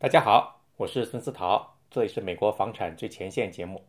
[0.00, 3.82] 大家好，我是孙思桃，这里是美国房产最前线节目。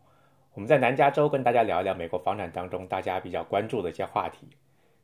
[0.55, 4.47] 我们在南加州跟大家聊一聊美国房产当中大家比较关注的一些话题。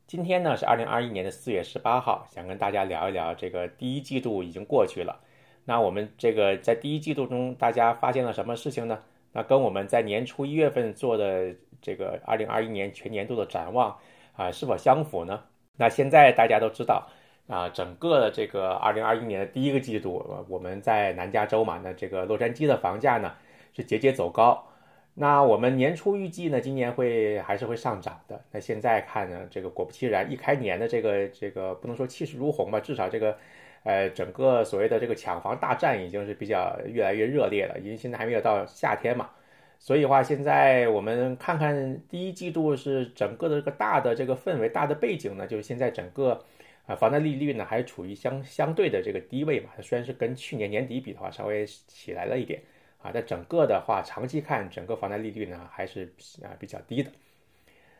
[0.07, 5.21] 今天呢是二零二一年的四月十八号，想跟大家聊一聊这个第一季度已经过去了。
[5.65, 9.03] 那我们这个在第一季度中，大家发现了什么事情呢？
[9.33, 13.95] 那跟我们在年初一月份做的这个二零二一年全年度的展望
[14.33, 15.43] 啊是否相符呢？
[15.77, 17.07] 那现在大家都知道。
[17.47, 23.33] 啊，整个的这个二零二一年的第一个季度，我们在南加州嘛，那这个洛杉矶的房价呢
[23.71, 24.67] 是节节走高。
[25.13, 28.41] 那我们年初预计呢，今年会还是会上涨的。
[28.51, 33.37] 那现在看呢，这个果不其然，一开年的这个这个不能说气势如虹吧，至少这个
[33.83, 37.79] 呃整个所谓的这个抢房大战已经是比较越来越热烈了。
[37.79, 39.29] 因为现在还没有到夏天嘛，
[39.77, 46.43] 所以的话，现在我们看看第一季度是整个的这个大的这个氛围、大的背景呢，就是现在整个。
[46.87, 49.71] 啊，房贷利率呢还处于相相对的这个低位嘛？
[49.75, 52.61] 它虽然是跟去年年底比的话稍微起来了一点
[53.01, 57.11] 啊，但整个的话长期看，整个房贷利率呢还是啊比较低的。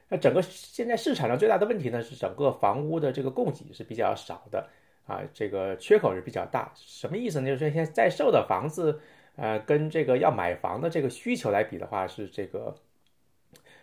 [0.08, 4.70] 那整个现在市场上最大的问题呢是整个房屋的这个供给是比较少的
[5.08, 6.72] 啊，这个缺口是比较大。
[6.76, 7.48] 什么意思呢？
[7.48, 9.00] 就是说现在在售的房子，
[9.36, 12.76] 呃，跟这个要买房的这个需求来比的话，是这个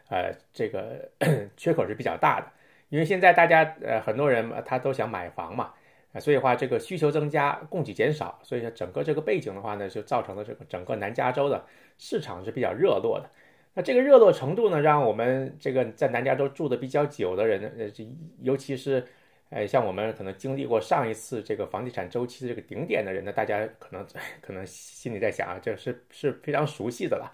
[0.08, 1.10] 呃这个
[1.56, 2.46] 缺口是比较大的。
[2.92, 5.72] 因为现在大家呃很多人他都想买房嘛，
[6.20, 11.64] 所以话这个需求增加，供给减少，所以说整个这个背景的话呢，就造成了这个整个南加州的
[11.96, 13.30] 市场是比较热络的。
[13.72, 18.06] 那这个热络程度呢，让我们这个在南加州住的比较久的人，呃，
[18.42, 19.02] 尤其是
[19.48, 24.06] 呃像我们可能经历过上一次这个房地产周期的这个顶点的人呢，大家可能
[24.42, 27.32] 可能心里在想啊，这是是非常熟悉的了。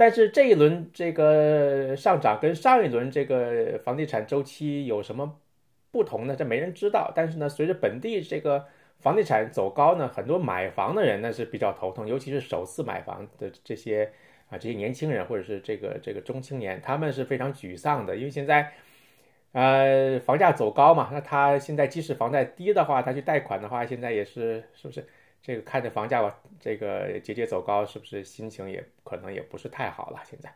[0.00, 5.40] 但是这一轮这个上涨跟上一轮这个房地产周期有什么
[5.90, 6.36] 不同呢？
[6.36, 7.10] 这没人知道。
[7.16, 8.64] 但是呢，随着本地这个
[9.00, 14.12] 房地产走高呢，很多买房的人呢是比较头疼，尤其是首次买房的这些
[14.50, 18.72] 啊这些年轻人或者是这个这个中青年，他们是非常沮丧的，因为现在
[19.50, 25.04] 呃房价走高嘛，那他现在即使房贷低的话，他去贷款的话，现在也是是不是？
[25.40, 30.20] 这个看着房价这个节节走高，是不是心情也可能也不是太好了？
[30.24, 30.52] 现在，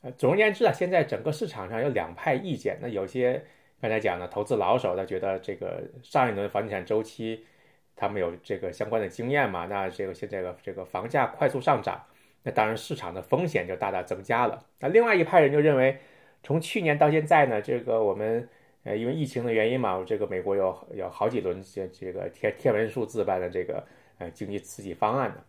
[0.00, 2.78] 呃，总而言之啊，现在整个市场上有两派意见。
[2.80, 3.44] 那有些
[3.82, 7.44] 刚才讲的投资老手，他觉得这个上一轮房地产周期，
[7.94, 9.66] 他们有这个相关的经验嘛？
[9.66, 12.02] 那这个现在的这个房价快速上涨，
[12.44, 14.64] 那当然市场的风险就大大增加了。
[14.78, 15.98] 那另外一派人就认为，
[16.42, 18.48] 从去年到现在呢，这个我们
[18.84, 23.84] 呃因为疫情的原因嘛，这个美国有有好几轮这这个天天文数字般的这个。
[24.18, 25.44] 呃，经济刺激方案呢？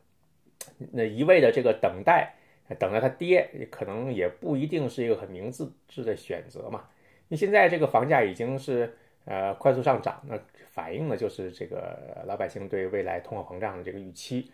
[0.92, 2.34] 那一味的这个等待，
[2.80, 6.86] 等着它跌，可能也不一定是一个很明智智的选择嘛。
[7.28, 10.40] 你现在这个房价已经是呃快速上涨，那
[10.70, 14.52] 反映的就是这个老百姓对未来通货膨胀的这个预期。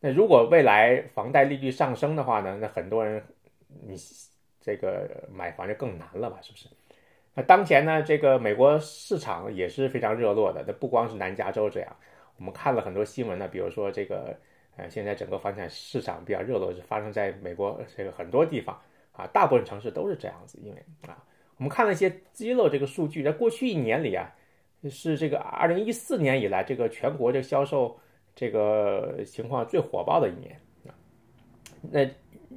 [0.00, 3.22] 那如果未来房贷利率上升的话呢，那很多人
[3.86, 3.96] 你
[4.60, 6.38] 这个买房就更难了吧？
[6.42, 6.68] 是不是？
[7.34, 11.96] 那当前呢，这个美国市场也是非常热络的，那不光是南加州这样。
[12.36, 14.36] 我们看了很多新闻呢，比如说这个，
[14.76, 18.76] 呃，现在整个房产市场比较热络，是发生在美国这个很多地方
[19.12, 20.58] 啊，大部分城市都是这样子。
[20.60, 21.22] 因为啊，
[21.58, 24.34] 我们看了一些揭露这个数据，在过去一年里啊，
[24.90, 27.96] 是这个二零一四年以来这个全国这销售
[28.34, 30.90] 这个情况最火爆的一年啊。
[31.80, 32.04] 那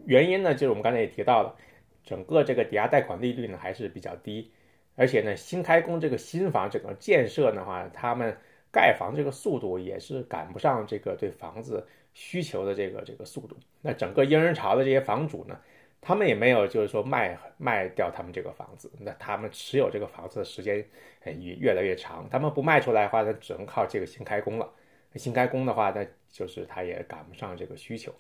[0.06, 1.56] 原因呢，就是我们刚才也提到了，
[2.04, 4.52] 整个这个抵押贷款利率呢还是比较低，
[4.96, 8.36] 而且呢，新开工这个新房整个建设的话，他们。
[8.72, 13.56] 盖房这个速度也是赶不上这个对房子需求的这个这个速度。
[13.82, 15.60] 那整个婴儿潮的这些房主呢，
[16.02, 20.86] 他们也没有就是说卖卖掉他们这个房子，那他们持有这个房子的时间
[21.26, 22.28] 也越来越长。
[22.30, 24.70] 他们不卖出来的话，那只能靠这个新开工了。
[25.16, 28.14] 新开工的话，那就是他也赶不上这个需求。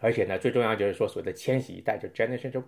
[0.00, 2.62] 而且呢，最重要就是说所谓的千禧一代，就 Generation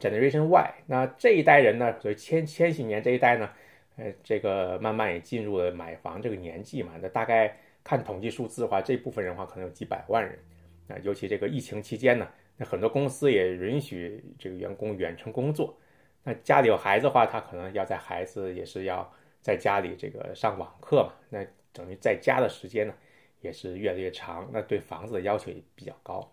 [0.00, 3.50] Generation Y，那这一代人呢，所以千千禧年这一代呢。
[3.98, 10.38] 呃，这个慢慢也进入了买房这个年纪嘛，那大概看统计数字的话，这部分人的话可能有几百万人。
[10.86, 15.76] 啊，尤其这个疫情期间呢，那很多公司也允许这个员工远程工作。
[16.22, 19.12] 那家里有孩子的话，他可能要在孩子也是要
[19.42, 22.94] 在家里这个上网课嘛，那等于在家的时间呢
[23.40, 24.48] 也是越来越长。
[24.52, 26.32] 那对房子的要求也比较高。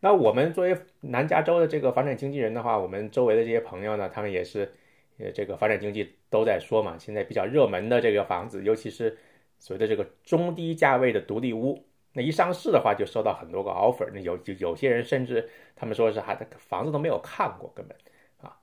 [0.00, 4.72] 那我们作为南加州的这个房产经纪人的话，我们周围的这些朋友呢，他们也是。
[5.20, 9.16] 呃，这个发展经济都在说嘛，现在比较热门的这个房子，尤其是
[9.58, 17.96] 所谓的这个中低价位的独立屋，那一上市的话就收到很多个 offer，那有有有些人甚至他们说是还房子都没有看过，根本
[18.40, 18.56] 啊，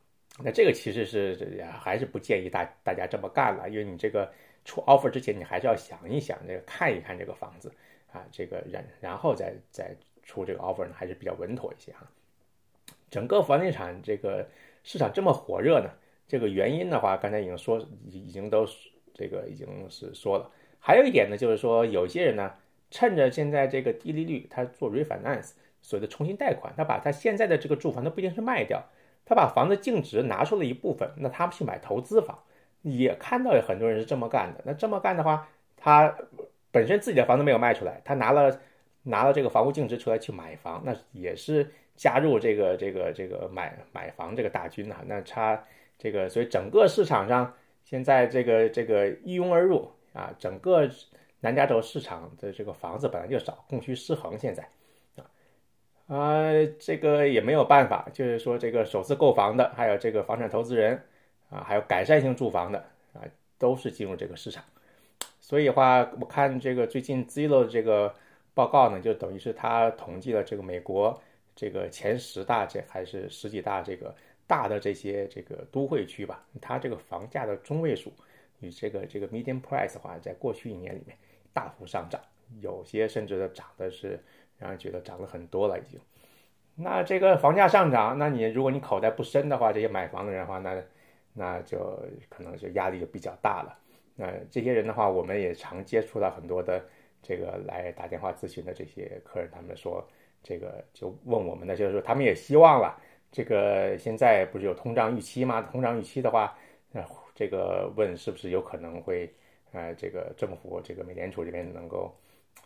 [0.44, 4.31] 那这个其实是还是不建议大大家这么干了，因为你这个
[4.65, 7.71] 出 offer 之前，你还是要想一想，这个看一看这个房子
[8.12, 12.06] 啊，这个然然后再再出这个 offer 呢，还是比较稳妥一些哈。
[13.09, 14.45] 整个房地产这个
[14.83, 15.89] 市场这么火热呢，
[16.27, 17.79] 这个原因的话，刚才已经说
[18.09, 18.68] 已经都
[19.13, 20.51] 这个已经是说了。
[20.79, 22.53] 还有一点呢，就是说有些人呢，
[22.91, 25.51] 趁着现在这个低利率，他做 refinance，
[25.81, 28.83] 所谓的重新贷款，他把他现在的这个住房，他不一定是卖掉，
[29.25, 32.38] 他把房子净值拿出了一部分，那他们去买投资房，
[32.83, 34.62] 也看到有很多人是这么干的。
[34.65, 36.15] 那这么干的话，他
[36.71, 38.59] 本身自己的房子没有卖出来，他拿了
[39.03, 45.03] 拿了这个房屋净值出来去买房，那也是加入这个这个这个买买房这个大军啊。
[45.07, 45.62] 那他
[45.97, 47.53] 这个，所以整个市场上
[47.83, 49.91] 现在这个这个一拥而入。
[50.13, 50.89] 啊，整个
[51.41, 54.35] 南加州市场的这个房子本来就少，供需失衡。
[54.35, 54.67] 现在，
[55.15, 55.29] 啊，
[56.07, 56.41] 啊，
[56.79, 60.99] 这个也没有办法，就是说这个首次购房的，还有这个房产投资人，
[61.51, 62.79] 啊，还有改善性住房的，
[63.13, 63.21] 啊，
[63.59, 64.63] 都是进入这个市场。
[65.39, 68.11] 所以的话，我看这个最近 Zillow 的这个
[68.55, 71.21] 报告呢，就等于是他统计了这个美国
[71.55, 74.15] 这个前十大这还是十几大这个
[74.47, 78.11] 大的这些这个都会区吧，它这个房价的中位数。
[78.59, 81.15] 与这个这个 median price 的话，在过去一年里面
[81.53, 82.19] 大幅上涨，
[82.59, 84.19] 有些甚至的涨的是
[84.57, 85.99] 让人觉得涨了很多了已经。
[86.73, 90.83] 那这个房价上涨，那你如果你口袋不深的话，这些买房的人的话，那
[91.33, 91.77] 那就
[92.29, 93.77] 可能就压力就比较大了。
[94.15, 96.83] 那这些人的话，我们也常接触到很多的
[97.21, 100.03] 这个来打电话咨询的这些客人，他们说
[100.41, 102.99] 这个就问我们的，就是说他们也希望了。
[103.37, 105.61] 这个现在不是有通胀预期吗？
[105.61, 106.57] 通胀预期的话，
[106.91, 107.05] 那。
[107.39, 109.31] 这个问是不是有可能会，
[109.71, 112.11] 呃，这个政府这个美联储这边能够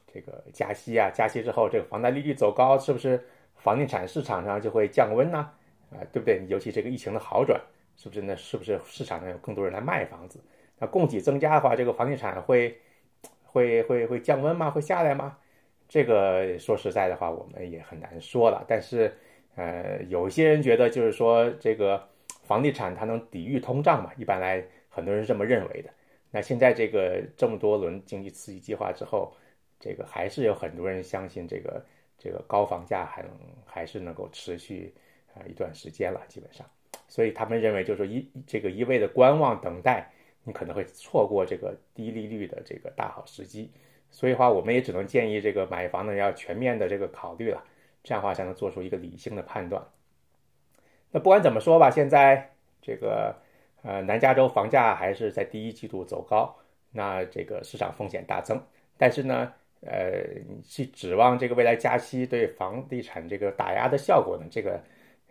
[0.08, 1.12] 这个加息啊？
[1.14, 3.22] 加息之后，这个房贷利率走高，是不是
[3.58, 5.40] 房地产市场上就会降温呢？
[5.92, 6.46] 啊，对不对？
[6.48, 7.60] 尤其这个疫情的好转，
[7.98, 10.40] 是不是那是不是市场上有更多人来卖房子？
[10.80, 12.80] 那供给增加的话，这个房地产会
[13.44, 14.72] 会会会降温吗？
[14.72, 15.38] 会下来吗？
[15.90, 18.64] 这个说实在的话，我们也很难说了。
[18.70, 19.14] 但是，
[19.62, 22.08] 呃，有些人觉得就是说这个。
[22.44, 24.12] 房地产它能抵御通胀嘛？
[24.18, 25.90] 一般来，很多人是这么认为的。
[26.32, 29.32] 那现在这个这么多轮经济刺激计划之后，
[29.80, 31.86] 这个还是有很多人相信这个
[32.18, 33.32] 这个高房价还能
[33.66, 34.94] 还是能够持续
[35.34, 36.70] 啊一段时间了，基本上。
[37.08, 40.12] 所以他们认为就是说一这个一味的观望等待，
[40.44, 43.72] 你可能会错过这个低利率的这个大好时机。
[44.10, 47.64] 所以话，我们也只能建议这个买房的人要全面的这个考虑了，
[48.04, 49.84] 这样的话才能做出一个理性的判断。
[51.12, 52.52] 那不管怎么说吧，现在
[52.82, 53.36] 这个
[53.84, 56.56] 呃南加州房价还是在第一季度走高，
[56.92, 58.62] 那这个市场风险大增。
[58.98, 59.52] 但是呢，
[59.82, 60.24] 呃，
[60.64, 64.46] 去指望这个未来加息对房地产这个打压的效果呢？
[64.50, 64.82] 这个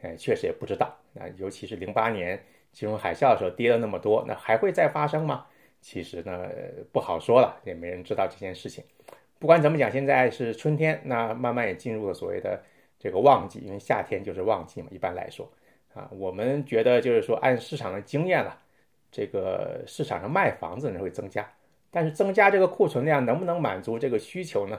[0.03, 0.95] 呃确实也不知道。
[1.13, 2.39] 那尤其是零八年
[2.73, 5.47] 金融海啸的时候跌了那么多，那还会再发生吗？
[5.81, 6.47] 其实呢
[6.93, 8.85] 不好说了，也没人知道这件事情。
[9.41, 12.63] 不管怎么讲，现在是春天，那慢慢也进入了所谓的
[12.99, 15.51] 这个旺季，因为夏天就是旺季嘛，一般来说。
[15.95, 18.57] 啊，我们觉得就是说，按市场的经验了，
[19.11, 21.51] 这个市场上卖房子的人会增加，
[21.91, 24.79] 但是增加这个库存量能不能满足这个需求呢？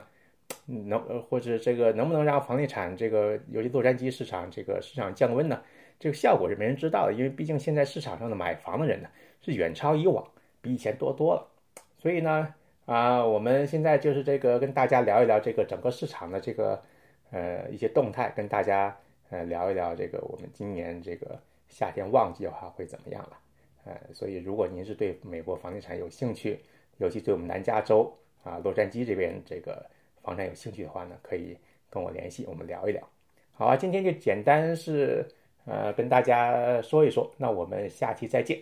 [0.67, 5.59] 能或者这个能不能让房地产这个尤其洛杉矶市场这个市场降温呢？
[5.99, 9.09] 这个效果是没人知道的，因为毕竟现在市场上的买房的人呢
[9.41, 10.25] 是远超以往，
[10.61, 11.47] 比以前多多了。
[11.97, 12.53] 所以呢，
[12.86, 16.81] 啊，我们现在就是这个跟大家聊一聊这个整个市场的这个
[17.31, 18.97] 呃一些动态，跟大家。
[19.33, 23.40] 呃，聊一聊这个我们今年这个夏天旺季的话会怎么样了？
[23.85, 26.59] 呃，所以如果您是对美国房地产有兴趣，
[26.97, 29.90] 尤其对我们南加州啊洛杉矶这边这个
[30.21, 31.57] 房产有兴趣的话呢，可以
[31.90, 33.02] 跟我联系，我们聊一聊。
[33.54, 35.26] 好啊，今天就简单是
[35.64, 38.59] 呃跟大家说一说，那我们下期再见。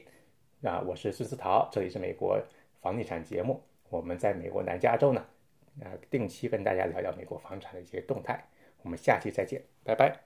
[0.61, 2.39] 啊，我是孙思桃，这里是美国
[2.79, 5.25] 房地产节目，我们在美国南加州呢，
[5.81, 8.43] 啊，定期跟大家聊聊美国房产的一些动态。
[8.83, 10.19] 我们下期再见，拜拜。